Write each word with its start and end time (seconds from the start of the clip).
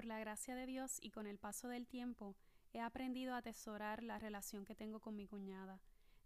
por 0.00 0.06
la 0.06 0.18
gracia 0.18 0.54
de 0.54 0.64
Dios 0.64 0.96
y 1.02 1.10
con 1.10 1.26
el 1.26 1.36
paso 1.36 1.68
del 1.68 1.86
tiempo, 1.86 2.34
he 2.72 2.80
aprendido 2.80 3.34
a 3.34 3.36
atesorar 3.36 4.02
la 4.02 4.18
relación 4.18 4.64
que 4.64 4.74
tengo 4.74 4.98
con 4.98 5.14
mi 5.14 5.26
cuñada. 5.26 5.78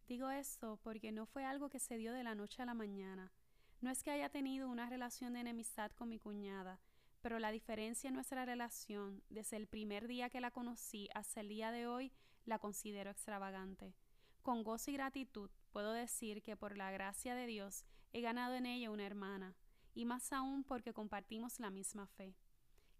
Digo 0.07 0.31
esto 0.31 0.79
porque 0.85 1.11
no 1.11 1.27
fue 1.27 1.45
algo 1.45 1.69
que 1.69 1.81
se 1.81 1.97
dio 1.97 2.13
de 2.13 2.23
la 2.23 2.37
noche 2.37 2.63
a 2.63 2.67
la 2.67 2.75
mañana. 2.75 3.33
No 3.81 3.91
es 3.91 4.05
que 4.05 4.13
haya 4.13 4.29
tenido 4.29 4.69
una 4.69 4.89
relación 4.89 5.33
de 5.33 5.41
enemistad 5.41 5.91
con 5.91 6.09
mi 6.09 6.21
cuñada, 6.21 6.79
pero 7.21 7.41
la 7.41 7.51
diferencia 7.51 8.07
en 8.07 8.15
nuestra 8.15 8.45
relación 8.45 9.25
desde 9.29 9.57
el 9.57 9.67
primer 9.67 10.07
día 10.07 10.31
que 10.31 10.41
la 10.41 10.53
conocí 10.53 11.09
hasta 11.13 11.41
el 11.41 11.49
día 11.49 11.73
de 11.73 11.89
hoy 11.89 12.13
la 12.45 12.61
considero 12.61 13.11
extravagante. 13.11 13.93
Con 14.43 14.63
gozo 14.63 14.93
y 14.93 14.95
gratitud 14.95 15.51
puedo 15.73 15.93
decir 15.93 16.43
que 16.43 16.57
por 16.57 16.79
la 16.79 16.93
gracia 16.93 17.35
de 17.35 17.49
Dios 17.49 17.85
he 18.13 18.21
ganado 18.21 18.55
en 18.55 18.67
ella 18.67 18.93
una 18.93 19.05
hermana, 19.05 19.57
y 19.95 20.05
más 20.05 20.33
aún 20.33 20.63
porque 20.63 20.93
compartimos 20.93 21.59
la 21.59 21.71
misma 21.71 22.07
fe. 22.07 22.37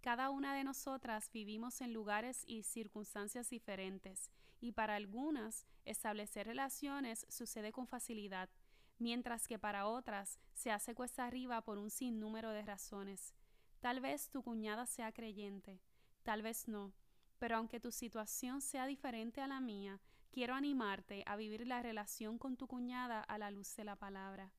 Cada 0.05 0.29
una 0.29 0.55
de 0.55 0.65
nosotras 0.65 1.31
vivimos 1.33 1.81
en 1.81 1.95
lugares 1.95 2.45
y 2.47 2.63
circunstancias 2.65 3.49
diferentes, 3.49 4.31
y 4.61 4.73
para 4.73 4.97
algunas 4.97 5.67
establecer 5.87 6.47
relaciones 6.47 7.25
sucede 7.31 7.73
con 7.73 7.87
facilidad, 7.87 8.51
mientras 8.99 9.49
que 9.49 9.59
para 9.59 9.87
otras 9.87 10.39
se 10.53 10.71
hace 10.71 10.95
cuesta 10.95 11.25
arriba 11.25 11.63
por 11.63 11.79
un 11.79 11.89
sinnúmero 11.89 12.51
de 12.51 12.61
razones. 12.61 13.33
Tal 13.81 14.03
vez 14.03 14.29
tu 14.29 14.43
cuñada 14.43 14.85
sea 14.85 15.11
creyente, 15.11 15.81
tal 16.23 16.43
vez 16.43 16.69
no, 16.69 16.93
pero 17.39 17.57
aunque 17.57 17.81
tu 17.81 17.91
situación 17.91 18.61
sea 18.61 18.85
diferente 18.85 19.41
a 19.41 19.49
la 19.49 19.61
mía, 19.61 20.03
quiero 20.31 20.53
animarte 20.55 21.23
a 21.25 21.35
vivir 21.37 21.67
la 21.67 21.81
relación 21.81 22.37
con 22.37 22.59
tu 22.59 22.67
cuñada 22.67 23.23
a 23.23 23.39
la 23.39 23.51
luz 23.51 23.75
de 23.75 23.85
la 23.85 23.97
palabra. 23.97 24.53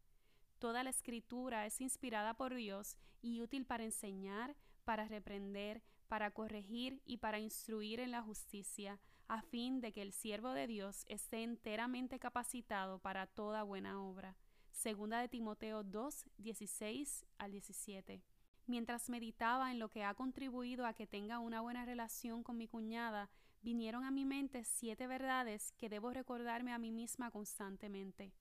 Toda 0.58 0.84
la 0.84 0.90
escritura 0.90 1.68
es 1.68 1.82
inspirada 1.82 2.34
por 2.34 2.56
Dios 2.56 2.98
y 3.22 3.42
útil 3.42 3.68
para 3.68 3.84
enseñar, 3.84 4.56
para 4.86 5.08
reprender, 5.08 5.82
para 6.08 6.32
corregir 6.32 7.02
y 7.06 7.18
para 7.18 7.40
instruir 7.40 8.00
en 8.00 8.12
la 8.12 8.22
justicia, 8.22 9.00
a 9.28 9.42
fin 9.42 9.82
de 9.82 9.92
que 9.92 10.02
el 10.02 10.14
siervo 10.14 10.52
de 10.52 10.68
Dios 10.68 11.04
esté 11.08 11.44
enteramente 11.44 12.20
capacitado 12.20 13.00
para 13.00 13.28
toda 13.28 13.64
buena 13.64 14.02
obra. 14.02 14.38
Segunda 14.72 15.20
de 15.20 15.28
Timoteo 15.28 15.84
2, 15.84 16.26
16 16.38 17.26
al 17.38 17.52
17. 17.52 18.22
Mientras 18.68 19.10
meditaba 19.10 19.72
en 19.72 19.80
lo 19.80 19.90
que 19.90 20.04
ha 20.04 20.14
contribuido 20.14 20.86
a 20.86 20.94
que 20.94 21.08
tenga 21.08 21.40
una 21.40 21.62
buena 21.62 21.86
relación 21.86 22.44
con 22.44 22.58
mi 22.58 22.68
cuñada, 22.68 23.30
vinieron 23.62 24.04
a 24.04 24.12
mi 24.12 24.26
mente 24.26 24.64
siete 24.64 25.08
verdades 25.08 25.72
que 25.78 25.90
debo 25.90 26.12
recordarme 26.12 26.72
a 26.72 26.78
mí 26.78 26.92
misma 26.92 27.32
constantemente. 27.32 28.32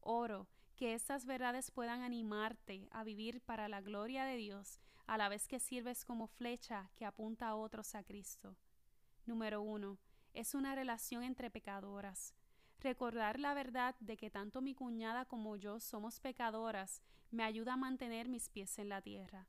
Oro 0.00 0.46
que 0.76 0.94
estas 0.94 1.26
verdades 1.26 1.70
puedan 1.70 2.02
animarte 2.02 2.88
a 2.90 3.04
vivir 3.04 3.40
para 3.40 3.68
la 3.68 3.80
gloria 3.80 4.24
de 4.24 4.36
Dios, 4.36 4.80
a 5.06 5.16
la 5.16 5.28
vez 5.28 5.48
que 5.48 5.60
sirves 5.60 6.04
como 6.04 6.26
flecha 6.26 6.90
que 6.96 7.04
apunta 7.04 7.48
a 7.48 7.56
otros 7.56 7.94
a 7.94 8.02
Cristo. 8.02 8.56
Número 9.26 9.62
uno, 9.62 9.98
es 10.34 10.54
una 10.54 10.74
relación 10.74 11.22
entre 11.22 11.50
pecadoras. 11.50 12.34
Recordar 12.80 13.38
la 13.38 13.54
verdad 13.54 13.94
de 14.00 14.16
que 14.16 14.30
tanto 14.30 14.60
mi 14.60 14.74
cuñada 14.74 15.24
como 15.24 15.56
yo 15.56 15.78
somos 15.78 16.18
pecadoras 16.18 17.00
me 17.30 17.44
ayuda 17.44 17.74
a 17.74 17.76
mantener 17.76 18.28
mis 18.28 18.48
pies 18.48 18.78
en 18.78 18.88
la 18.88 19.00
tierra. 19.00 19.46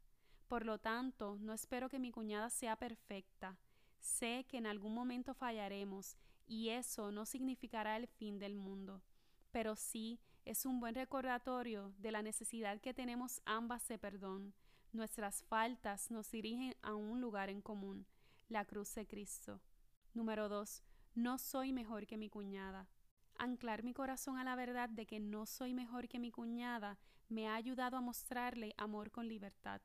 Por 0.47 0.66
lo 0.66 0.77
tanto, 0.77 1.38
no 1.39 1.53
espero 1.53 1.89
que 1.89 1.99
mi 1.99 2.11
cuñada 2.11 2.49
sea 2.49 2.75
perfecta. 2.75 3.57
Sé 3.99 4.45
que 4.47 4.57
en 4.57 4.67
algún 4.67 4.94
momento 4.94 5.33
fallaremos 5.33 6.17
y 6.45 6.69
eso 6.69 7.11
no 7.11 7.25
significará 7.25 7.97
el 7.97 8.07
fin 8.07 8.38
del 8.38 8.55
mundo, 8.55 9.01
pero 9.51 9.75
sí 9.75 10.19
es 10.45 10.66
un 10.66 10.80
buen 10.80 10.95
recordatorio 10.95 11.94
de 11.97 12.11
la 12.11 12.22
necesidad 12.22 12.81
que 12.81 12.94
tenemos 12.94 13.41
ambas 13.45 13.88
de 13.88 13.97
perdón. 13.97 14.53
Nuestras 14.91 15.44
faltas 15.44 16.11
nos 16.11 16.30
dirigen 16.31 16.75
a 16.81 16.94
un 16.94 17.22
lugar 17.22 17.50
en 17.50 17.61
común, 17.61 18.05
la 18.50 18.66
cruz 18.66 18.94
de 18.95 19.08
Cristo. 19.08 19.61
Número 20.13 20.50
2. 20.50 20.84
No 21.16 21.38
soy 21.38 21.72
mejor 21.72 22.06
que 22.06 22.17
mi 22.17 22.29
cuñada. 22.29 22.88
Anclar 23.38 23.84
mi 23.84 23.94
corazón 23.94 24.38
a 24.38 24.44
la 24.44 24.56
verdad 24.56 24.90
de 24.90 25.06
que 25.06 25.19
no 25.19 25.45
soy 25.45 25.73
mejor 25.73 26.07
que 26.07 26.19
mi 26.19 26.31
cuñada 26.31 26.97
me 27.29 27.47
ha 27.47 27.56
ayudado 27.56 27.97
a 27.97 28.01
mostrarle 28.01 28.75
amor 28.78 29.12
con 29.12 29.28
libertad. 29.28 29.81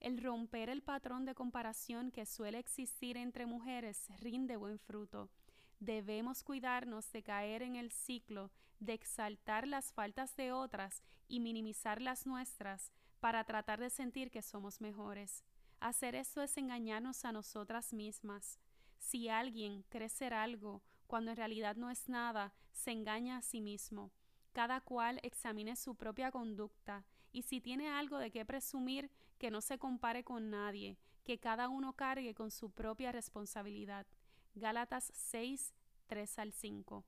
El 0.00 0.20
romper 0.20 0.68
el 0.68 0.82
patrón 0.82 1.24
de 1.24 1.34
comparación 1.34 2.10
que 2.10 2.26
suele 2.26 2.58
existir 2.58 3.16
entre 3.16 3.46
mujeres 3.46 4.08
rinde 4.20 4.56
buen 4.56 4.78
fruto. 4.78 5.30
Debemos 5.78 6.42
cuidarnos 6.42 7.10
de 7.12 7.22
caer 7.22 7.62
en 7.62 7.76
el 7.76 7.92
ciclo 7.92 8.50
de 8.84 8.94
exaltar 8.94 9.66
las 9.66 9.92
faltas 9.92 10.34
de 10.36 10.52
otras 10.52 11.02
y 11.28 11.40
minimizar 11.40 12.02
las 12.02 12.26
nuestras 12.26 12.90
para 13.20 13.44
tratar 13.44 13.80
de 13.80 13.90
sentir 13.90 14.30
que 14.30 14.42
somos 14.42 14.80
mejores. 14.80 15.44
Hacer 15.80 16.14
esto 16.14 16.42
es 16.42 16.56
engañarnos 16.56 17.24
a 17.24 17.32
nosotras 17.32 17.92
mismas. 17.92 18.58
Si 18.98 19.28
alguien 19.28 19.84
cree 19.88 20.08
ser 20.08 20.34
algo 20.34 20.82
cuando 21.06 21.30
en 21.30 21.36
realidad 21.36 21.76
no 21.76 21.90
es 21.90 22.08
nada, 22.08 22.54
se 22.72 22.90
engaña 22.90 23.36
a 23.36 23.42
sí 23.42 23.60
mismo. 23.60 24.10
Cada 24.52 24.80
cual 24.80 25.20
examine 25.22 25.76
su 25.76 25.94
propia 25.94 26.30
conducta 26.30 27.04
y 27.32 27.42
si 27.42 27.60
tiene 27.60 27.88
algo 27.88 28.18
de 28.18 28.30
qué 28.30 28.44
presumir, 28.44 29.10
que 29.38 29.50
no 29.50 29.60
se 29.60 29.78
compare 29.78 30.24
con 30.24 30.50
nadie, 30.50 30.98
que 31.24 31.38
cada 31.38 31.68
uno 31.68 31.94
cargue 31.94 32.34
con 32.34 32.50
su 32.50 32.70
propia 32.70 33.12
responsabilidad. 33.12 34.06
Gálatas 34.54 35.10
6, 35.14 35.72
3 36.06 36.38
al 36.38 36.52
5. 36.52 37.04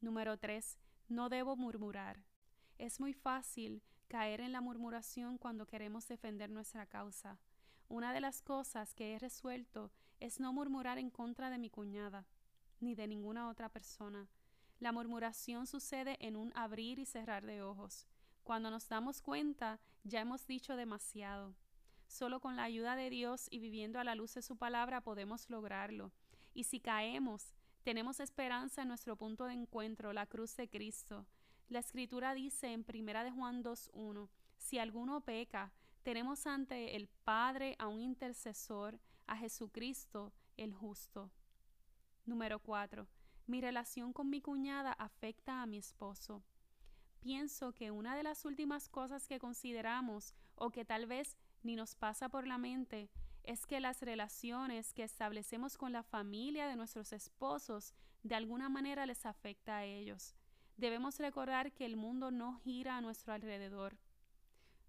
Número 0.00 0.38
3. 0.38 0.78
No 1.08 1.28
debo 1.28 1.56
murmurar. 1.56 2.22
Es 2.78 3.00
muy 3.00 3.12
fácil 3.12 3.82
caer 4.06 4.40
en 4.40 4.52
la 4.52 4.60
murmuración 4.60 5.38
cuando 5.38 5.66
queremos 5.66 6.06
defender 6.06 6.50
nuestra 6.50 6.86
causa. 6.86 7.40
Una 7.88 8.12
de 8.12 8.20
las 8.20 8.40
cosas 8.40 8.94
que 8.94 9.14
he 9.14 9.18
resuelto 9.18 9.90
es 10.20 10.38
no 10.38 10.52
murmurar 10.52 10.98
en 10.98 11.10
contra 11.10 11.50
de 11.50 11.58
mi 11.58 11.68
cuñada, 11.68 12.26
ni 12.78 12.94
de 12.94 13.08
ninguna 13.08 13.48
otra 13.48 13.68
persona. 13.70 14.28
La 14.78 14.92
murmuración 14.92 15.66
sucede 15.66 16.16
en 16.20 16.36
un 16.36 16.52
abrir 16.54 17.00
y 17.00 17.04
cerrar 17.04 17.44
de 17.44 17.62
ojos. 17.62 18.06
Cuando 18.44 18.70
nos 18.70 18.88
damos 18.88 19.20
cuenta, 19.20 19.80
ya 20.04 20.20
hemos 20.20 20.46
dicho 20.46 20.76
demasiado. 20.76 21.56
Solo 22.06 22.40
con 22.40 22.54
la 22.54 22.62
ayuda 22.62 22.94
de 22.94 23.10
Dios 23.10 23.48
y 23.50 23.58
viviendo 23.58 23.98
a 23.98 24.04
la 24.04 24.14
luz 24.14 24.34
de 24.34 24.42
su 24.42 24.56
palabra 24.56 25.00
podemos 25.00 25.50
lograrlo. 25.50 26.12
Y 26.54 26.64
si 26.64 26.78
caemos, 26.78 27.52
tenemos 27.82 28.20
esperanza 28.20 28.82
en 28.82 28.88
nuestro 28.88 29.16
punto 29.16 29.44
de 29.44 29.54
encuentro, 29.54 30.12
la 30.12 30.26
cruz 30.26 30.56
de 30.56 30.68
Cristo. 30.68 31.26
La 31.68 31.80
escritura 31.80 32.34
dice 32.34 32.72
en 32.72 32.84
Primera 32.84 33.24
de 33.24 33.30
Juan 33.30 33.62
2.1, 33.62 34.28
si 34.56 34.78
alguno 34.78 35.20
peca, 35.20 35.72
tenemos 36.02 36.46
ante 36.46 36.96
el 36.96 37.08
Padre 37.24 37.76
a 37.78 37.88
un 37.88 38.00
intercesor, 38.00 38.98
a 39.26 39.36
Jesucristo 39.36 40.32
el 40.56 40.74
justo. 40.74 41.30
Número 42.24 42.58
4. 42.58 43.06
Mi 43.46 43.60
relación 43.60 44.12
con 44.12 44.28
mi 44.28 44.40
cuñada 44.40 44.92
afecta 44.92 45.62
a 45.62 45.66
mi 45.66 45.78
esposo. 45.78 46.42
Pienso 47.20 47.72
que 47.72 47.90
una 47.90 48.16
de 48.16 48.22
las 48.22 48.44
últimas 48.44 48.88
cosas 48.88 49.26
que 49.26 49.38
consideramos 49.38 50.34
o 50.54 50.70
que 50.70 50.84
tal 50.84 51.06
vez 51.06 51.36
ni 51.62 51.76
nos 51.76 51.94
pasa 51.94 52.28
por 52.28 52.46
la 52.46 52.58
mente 52.58 53.10
es 53.48 53.64
que 53.64 53.80
las 53.80 54.02
relaciones 54.02 54.92
que 54.92 55.02
establecemos 55.02 55.78
con 55.78 55.90
la 55.90 56.02
familia 56.02 56.66
de 56.66 56.76
nuestros 56.76 57.14
esposos 57.14 57.94
de 58.22 58.34
alguna 58.34 58.68
manera 58.68 59.06
les 59.06 59.24
afecta 59.24 59.78
a 59.78 59.84
ellos. 59.84 60.34
Debemos 60.76 61.18
recordar 61.18 61.72
que 61.72 61.86
el 61.86 61.96
mundo 61.96 62.30
no 62.30 62.58
gira 62.58 62.98
a 62.98 63.00
nuestro 63.00 63.32
alrededor. 63.32 63.96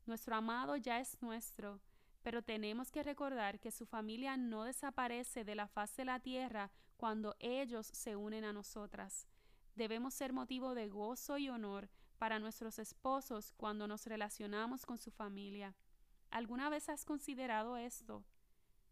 Nuestro 0.06 0.36
amado 0.36 0.76
ya 0.76 1.00
es 1.00 1.22
nuestro, 1.22 1.80
pero 2.22 2.42
tenemos 2.42 2.92
que 2.92 3.02
recordar 3.02 3.62
que 3.62 3.72
su 3.72 3.86
familia 3.86 4.36
no 4.36 4.66
desaparece 4.66 5.46
de 5.46 5.56
la 5.56 5.70
faz 5.70 5.96
de 5.96 6.04
la 6.04 6.20
tierra 6.20 6.70
cuando 6.98 7.38
ellos 7.40 7.88
se 7.88 8.18
unen 8.18 8.44
a 8.44 8.52
nosotras. 8.52 9.26
Debemos 9.76 10.14
ser 10.14 10.34
motivo 10.34 10.76
de 10.76 10.90
gozo 10.90 11.38
y 11.38 11.48
honor 11.48 11.90
para 12.18 12.40
nuestros 12.40 12.78
esposos 12.78 13.54
cuando 13.56 13.88
nos 13.88 14.06
relacionamos 14.06 14.86
con 14.86 14.98
su 14.98 15.12
familia. 15.12 15.78
¿Alguna 16.30 16.70
vez 16.70 16.90
has 16.90 17.06
considerado 17.06 17.78
esto? 17.78 18.26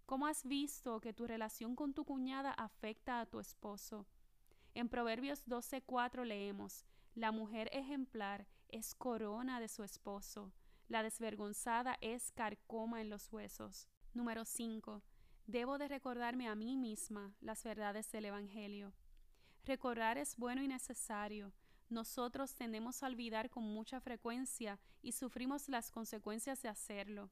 ¿Cómo 0.08 0.26
has 0.26 0.46
visto 0.46 1.02
que 1.02 1.12
tu 1.12 1.28
relación 1.28 1.76
con 1.76 1.94
tu 1.94 2.06
cuñada 2.06 2.52
afecta 2.52 3.20
a 3.20 3.26
tu 3.26 3.42
esposo? 3.42 4.08
En 4.74 4.88
Proverbios 4.88 5.46
12:4 5.46 6.24
leemos, 6.24 6.86
La 7.14 7.34
mujer 7.34 7.70
ejemplar 7.74 8.48
es 8.70 8.96
corona 8.96 9.60
de 9.60 9.68
su 9.68 9.84
esposo, 9.84 10.54
la 10.88 11.04
desvergonzada 11.04 11.98
es 12.00 12.32
carcoma 12.32 13.02
en 13.02 13.10
los 13.10 13.28
huesos. 13.34 13.90
Número 14.14 14.46
5. 14.46 15.04
Debo 15.46 15.78
de 15.78 15.90
recordarme 15.90 16.48
a 16.48 16.56
mí 16.56 16.78
misma 16.78 17.36
las 17.42 17.66
verdades 17.66 18.10
del 18.10 18.28
Evangelio. 18.28 18.94
Recordar 19.66 20.18
es 20.18 20.38
bueno 20.38 20.64
y 20.64 20.70
necesario. 20.70 21.52
Nosotros 21.90 22.56
tendemos 22.56 23.04
a 23.04 23.08
olvidar 23.08 23.50
con 23.50 23.66
mucha 23.66 24.00
frecuencia 24.00 24.80
y 25.02 25.12
sufrimos 25.12 25.68
las 25.68 25.92
consecuencias 25.92 26.62
de 26.62 26.70
hacerlo. 26.70 27.30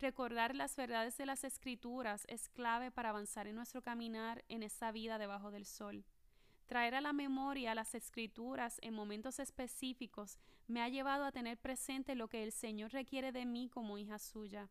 Recordar 0.00 0.54
las 0.54 0.76
verdades 0.76 1.18
de 1.18 1.26
las 1.26 1.44
escrituras 1.44 2.24
es 2.26 2.48
clave 2.48 2.90
para 2.90 3.10
avanzar 3.10 3.46
en 3.46 3.54
nuestro 3.54 3.82
caminar 3.82 4.42
en 4.48 4.62
esta 4.62 4.92
vida 4.92 5.18
debajo 5.18 5.50
del 5.50 5.66
sol. 5.66 6.06
Traer 6.64 6.94
a 6.94 7.02
la 7.02 7.12
memoria 7.12 7.74
las 7.74 7.94
escrituras 7.94 8.78
en 8.80 8.94
momentos 8.94 9.38
específicos 9.38 10.38
me 10.68 10.80
ha 10.80 10.88
llevado 10.88 11.26
a 11.26 11.32
tener 11.32 11.58
presente 11.58 12.14
lo 12.14 12.28
que 12.28 12.42
el 12.42 12.50
Señor 12.50 12.92
requiere 12.92 13.30
de 13.30 13.44
mí 13.44 13.68
como 13.68 13.98
hija 13.98 14.18
suya. 14.18 14.70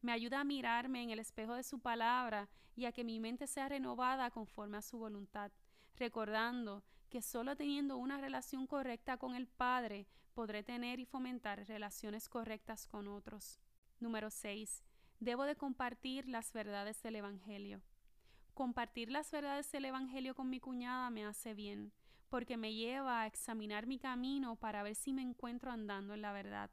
Me 0.00 0.10
ayuda 0.10 0.40
a 0.40 0.44
mirarme 0.44 1.02
en 1.02 1.10
el 1.10 1.18
espejo 1.18 1.54
de 1.54 1.64
su 1.64 1.78
palabra 1.78 2.48
y 2.74 2.86
a 2.86 2.92
que 2.92 3.04
mi 3.04 3.20
mente 3.20 3.46
sea 3.48 3.68
renovada 3.68 4.30
conforme 4.30 4.78
a 4.78 4.82
su 4.82 4.96
voluntad, 4.96 5.52
recordando 5.96 6.82
que 7.10 7.20
solo 7.20 7.56
teniendo 7.56 7.98
una 7.98 8.16
relación 8.16 8.66
correcta 8.66 9.18
con 9.18 9.34
el 9.34 9.48
Padre 9.48 10.06
podré 10.32 10.62
tener 10.62 10.98
y 10.98 11.04
fomentar 11.04 11.68
relaciones 11.68 12.30
correctas 12.30 12.86
con 12.86 13.06
otros. 13.06 13.60
Número 14.02 14.30
6. 14.30 14.82
Debo 15.20 15.44
de 15.44 15.54
compartir 15.54 16.28
las 16.28 16.52
verdades 16.52 17.00
del 17.02 17.14
Evangelio. 17.14 17.82
Compartir 18.52 19.12
las 19.12 19.30
verdades 19.30 19.70
del 19.70 19.84
Evangelio 19.84 20.34
con 20.34 20.50
mi 20.50 20.58
cuñada 20.58 21.08
me 21.10 21.24
hace 21.24 21.54
bien, 21.54 21.92
porque 22.28 22.56
me 22.56 22.74
lleva 22.74 23.20
a 23.20 23.28
examinar 23.28 23.86
mi 23.86 24.00
camino 24.00 24.56
para 24.56 24.82
ver 24.82 24.96
si 24.96 25.12
me 25.12 25.22
encuentro 25.22 25.70
andando 25.70 26.14
en 26.14 26.20
la 26.20 26.32
verdad. 26.32 26.68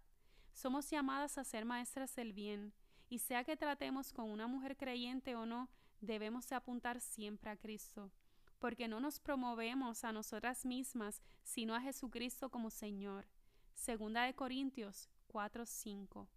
Somos 0.54 0.90
llamadas 0.90 1.38
a 1.38 1.44
ser 1.44 1.66
maestras 1.66 2.16
del 2.16 2.34
bien, 2.34 2.74
y 3.10 3.20
sea 3.20 3.44
que 3.44 3.56
tratemos 3.56 4.12
con 4.12 4.28
una 4.32 4.48
mujer 4.48 4.76
creyente 4.76 5.36
o 5.36 5.46
no, 5.46 5.70
debemos 6.02 6.52
apuntar 6.52 7.00
siempre 7.00 7.52
a 7.52 7.58
Cristo, 7.58 8.12
porque 8.58 8.88
no 8.88 9.00
nos 9.00 9.20
promovemos 9.20 10.04
a 10.04 10.12
nosotras 10.12 10.66
mismas, 10.66 11.22
sino 11.44 11.76
a 11.76 11.82
Jesucristo 11.82 12.50
como 12.50 12.72
Señor. 12.72 13.28
Segunda 13.76 14.24
de 14.24 14.34
Corintios 14.34 15.12
4:5. 15.28 16.28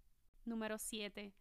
Número 0.44 0.78
7. 0.78 1.32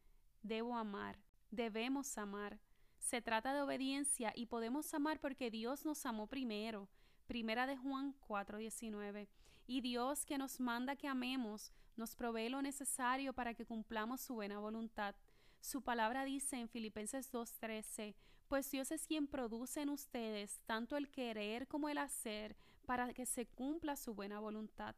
Debo 0.43 0.75
amar. 0.75 1.17
Debemos 1.49 2.17
amar. 2.17 2.59
Se 2.99 3.21
trata 3.21 3.53
de 3.53 3.61
obediencia 3.61 4.31
y 4.35 4.45
podemos 4.45 4.93
amar 4.93 5.19
porque 5.19 5.49
Dios 5.49 5.85
nos 5.85 6.05
amó 6.05 6.27
primero. 6.27 6.87
Primera 7.27 7.65
de 7.65 7.77
Juan 7.77 8.13
4:19. 8.27 9.27
Y 9.67 9.81
Dios 9.81 10.25
que 10.25 10.37
nos 10.37 10.59
manda 10.59 10.95
que 10.95 11.07
amemos, 11.07 11.71
nos 11.95 12.15
provee 12.15 12.49
lo 12.49 12.61
necesario 12.61 13.33
para 13.33 13.53
que 13.53 13.65
cumplamos 13.65 14.21
su 14.21 14.35
buena 14.35 14.59
voluntad. 14.59 15.15
Su 15.61 15.81
palabra 15.81 16.25
dice 16.25 16.57
en 16.57 16.69
Filipenses 16.69 17.31
2:13, 17.31 18.15
pues 18.47 18.69
Dios 18.69 18.91
es 18.91 19.07
quien 19.07 19.27
produce 19.27 19.81
en 19.81 19.89
ustedes 19.89 20.59
tanto 20.65 20.97
el 20.97 21.09
querer 21.09 21.67
como 21.67 21.89
el 21.89 21.97
hacer 21.97 22.55
para 22.85 23.13
que 23.13 23.25
se 23.25 23.45
cumpla 23.45 23.95
su 23.95 24.13
buena 24.13 24.39
voluntad. 24.39 24.95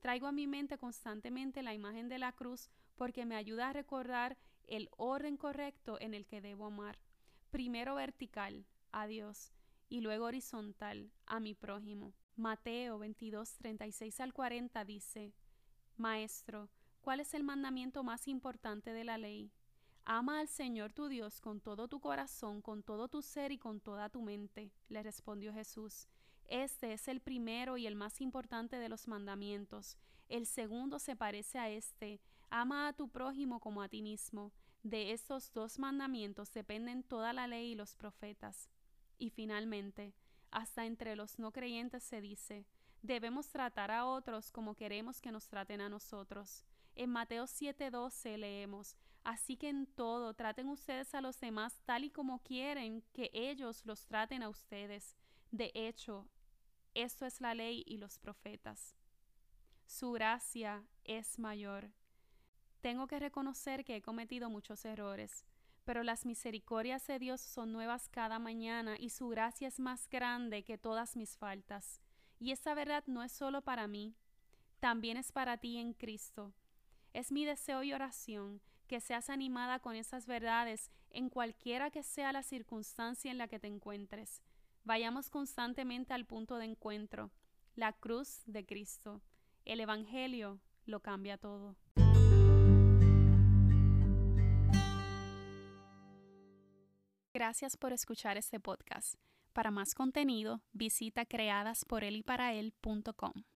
Traigo 0.00 0.26
a 0.26 0.32
mi 0.32 0.46
mente 0.46 0.78
constantemente 0.78 1.62
la 1.62 1.74
imagen 1.74 2.08
de 2.08 2.18
la 2.18 2.32
cruz 2.32 2.70
porque 2.96 3.26
me 3.26 3.36
ayuda 3.36 3.68
a 3.68 3.72
recordar 3.72 4.38
el 4.66 4.88
orden 4.96 5.36
correcto 5.36 6.00
en 6.00 6.14
el 6.14 6.26
que 6.26 6.40
debo 6.40 6.66
amar. 6.66 6.98
Primero 7.50 7.96
vertical, 7.96 8.64
a 8.92 9.06
Dios, 9.06 9.52
y 9.88 10.00
luego 10.00 10.26
horizontal, 10.26 11.10
a 11.26 11.40
mi 11.40 11.54
prójimo. 11.54 12.14
Mateo 12.36 12.98
22, 12.98 13.56
36 13.56 14.20
al 14.20 14.32
40 14.32 14.84
dice, 14.84 15.34
Maestro, 15.96 16.70
¿cuál 17.02 17.20
es 17.20 17.34
el 17.34 17.44
mandamiento 17.44 18.02
más 18.02 18.28
importante 18.28 18.92
de 18.92 19.04
la 19.04 19.18
ley? 19.18 19.52
Ama 20.04 20.40
al 20.40 20.48
Señor 20.48 20.92
tu 20.92 21.08
Dios 21.08 21.40
con 21.40 21.60
todo 21.60 21.88
tu 21.88 22.00
corazón, 22.00 22.62
con 22.62 22.82
todo 22.82 23.08
tu 23.08 23.20
ser 23.20 23.52
y 23.52 23.58
con 23.58 23.80
toda 23.80 24.08
tu 24.08 24.22
mente, 24.22 24.72
le 24.88 25.02
respondió 25.02 25.52
Jesús. 25.52 26.08
Este 26.50 26.92
es 26.92 27.06
el 27.06 27.20
primero 27.20 27.76
y 27.76 27.86
el 27.86 27.94
más 27.94 28.20
importante 28.20 28.76
de 28.76 28.88
los 28.88 29.06
mandamientos. 29.06 29.96
El 30.28 30.46
segundo 30.46 30.98
se 30.98 31.14
parece 31.14 31.58
a 31.60 31.70
este. 31.70 32.20
Ama 32.50 32.88
a 32.88 32.92
tu 32.92 33.08
prójimo 33.08 33.60
como 33.60 33.82
a 33.82 33.88
ti 33.88 34.02
mismo. 34.02 34.52
De 34.82 35.12
estos 35.12 35.52
dos 35.52 35.78
mandamientos 35.78 36.52
dependen 36.52 37.04
toda 37.04 37.32
la 37.32 37.46
ley 37.46 37.72
y 37.72 37.74
los 37.76 37.94
profetas. 37.94 38.68
Y 39.16 39.30
finalmente, 39.30 40.12
hasta 40.50 40.86
entre 40.86 41.14
los 41.14 41.38
no 41.38 41.52
creyentes 41.52 42.02
se 42.02 42.20
dice, 42.20 42.66
debemos 43.00 43.48
tratar 43.48 43.92
a 43.92 44.04
otros 44.06 44.50
como 44.50 44.74
queremos 44.74 45.20
que 45.20 45.30
nos 45.30 45.46
traten 45.46 45.80
a 45.80 45.88
nosotros. 45.88 46.64
En 46.96 47.10
Mateo 47.10 47.44
7:12 47.46 48.36
leemos, 48.36 48.96
Así 49.22 49.56
que 49.56 49.68
en 49.68 49.86
todo 49.86 50.34
traten 50.34 50.68
ustedes 50.68 51.14
a 51.14 51.20
los 51.20 51.38
demás 51.38 51.80
tal 51.84 52.02
y 52.02 52.10
como 52.10 52.40
quieren 52.42 53.04
que 53.12 53.30
ellos 53.32 53.86
los 53.86 54.06
traten 54.06 54.42
a 54.42 54.48
ustedes. 54.48 55.14
De 55.50 55.70
hecho, 55.74 56.26
esto 56.94 57.26
es 57.26 57.40
la 57.40 57.54
ley 57.54 57.84
y 57.86 57.98
los 57.98 58.18
profetas. 58.18 58.96
Su 59.86 60.12
gracia 60.12 60.84
es 61.04 61.38
mayor. 61.38 61.90
Tengo 62.80 63.06
que 63.06 63.18
reconocer 63.18 63.84
que 63.84 63.96
he 63.96 64.02
cometido 64.02 64.48
muchos 64.48 64.84
errores, 64.84 65.44
pero 65.84 66.02
las 66.02 66.24
misericordias 66.24 67.06
de 67.06 67.18
Dios 67.18 67.40
son 67.40 67.72
nuevas 67.72 68.08
cada 68.08 68.38
mañana 68.38 68.96
y 68.98 69.10
su 69.10 69.28
gracia 69.28 69.68
es 69.68 69.80
más 69.80 70.08
grande 70.08 70.62
que 70.62 70.78
todas 70.78 71.16
mis 71.16 71.36
faltas. 71.36 72.00
Y 72.38 72.52
esa 72.52 72.74
verdad 72.74 73.04
no 73.06 73.22
es 73.22 73.32
solo 73.32 73.62
para 73.62 73.86
mí, 73.86 74.14
también 74.78 75.16
es 75.16 75.30
para 75.32 75.58
ti 75.58 75.76
en 75.76 75.92
Cristo. 75.92 76.54
Es 77.12 77.32
mi 77.32 77.44
deseo 77.44 77.82
y 77.82 77.92
oración 77.92 78.60
que 78.86 79.00
seas 79.00 79.30
animada 79.30 79.78
con 79.78 79.94
esas 79.94 80.26
verdades 80.26 80.90
en 81.10 81.28
cualquiera 81.28 81.90
que 81.90 82.02
sea 82.02 82.32
la 82.32 82.42
circunstancia 82.42 83.30
en 83.30 83.38
la 83.38 83.46
que 83.46 83.58
te 83.58 83.66
encuentres. 83.66 84.42
Vayamos 84.84 85.28
constantemente 85.28 86.14
al 86.14 86.26
punto 86.26 86.56
de 86.56 86.64
encuentro, 86.64 87.30
la 87.74 87.92
cruz 87.92 88.42
de 88.46 88.64
Cristo. 88.64 89.20
El 89.64 89.80
Evangelio 89.80 90.60
lo 90.86 91.00
cambia 91.00 91.38
todo. 91.38 91.76
Gracias 97.32 97.76
por 97.76 97.92
escuchar 97.92 98.36
este 98.36 98.58
podcast. 98.58 99.14
Para 99.52 99.70
más 99.70 99.94
contenido, 99.94 100.62
visita 100.72 101.24
creadasporelyparael.com. 101.24 103.44